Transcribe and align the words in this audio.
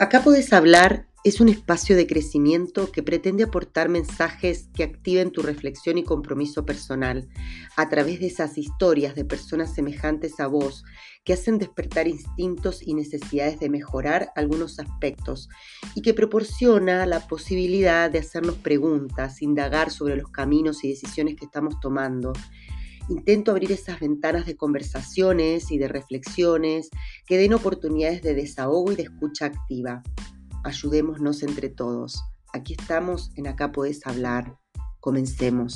Acá 0.00 0.24
podés 0.24 0.54
hablar 0.54 1.06
es 1.24 1.42
un 1.42 1.50
espacio 1.50 1.94
de 1.94 2.06
crecimiento 2.06 2.90
que 2.90 3.02
pretende 3.02 3.44
aportar 3.44 3.90
mensajes 3.90 4.70
que 4.74 4.82
activen 4.82 5.30
tu 5.30 5.42
reflexión 5.42 5.98
y 5.98 6.04
compromiso 6.04 6.64
personal 6.64 7.28
a 7.76 7.90
través 7.90 8.18
de 8.18 8.28
esas 8.28 8.56
historias 8.56 9.14
de 9.14 9.26
personas 9.26 9.74
semejantes 9.74 10.40
a 10.40 10.46
vos 10.46 10.84
que 11.22 11.34
hacen 11.34 11.58
despertar 11.58 12.08
instintos 12.08 12.80
y 12.80 12.94
necesidades 12.94 13.60
de 13.60 13.68
mejorar 13.68 14.30
algunos 14.36 14.78
aspectos 14.78 15.50
y 15.94 16.00
que 16.00 16.14
proporciona 16.14 17.04
la 17.04 17.28
posibilidad 17.28 18.10
de 18.10 18.20
hacernos 18.20 18.56
preguntas, 18.56 19.42
indagar 19.42 19.90
sobre 19.90 20.16
los 20.16 20.30
caminos 20.30 20.82
y 20.82 20.88
decisiones 20.88 21.36
que 21.36 21.44
estamos 21.44 21.78
tomando 21.78 22.32
Intento 23.10 23.50
abrir 23.50 23.72
esas 23.72 23.98
ventanas 23.98 24.46
de 24.46 24.56
conversaciones 24.56 25.72
y 25.72 25.78
de 25.78 25.88
reflexiones 25.88 26.90
que 27.26 27.38
den 27.38 27.52
oportunidades 27.54 28.22
de 28.22 28.34
desahogo 28.34 28.92
y 28.92 28.94
de 28.94 29.02
escucha 29.02 29.46
activa. 29.46 30.04
Ayudémonos 30.62 31.42
entre 31.42 31.70
todos. 31.70 32.22
Aquí 32.52 32.76
estamos, 32.78 33.32
en 33.34 33.48
Acá 33.48 33.72
Podés 33.72 34.06
Hablar. 34.06 34.56
Comencemos. 35.00 35.74